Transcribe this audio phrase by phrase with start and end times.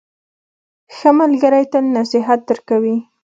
[0.95, 2.97] ښه ملګری تل نصیحت درکوي.